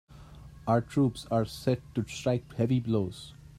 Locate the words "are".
1.29-1.45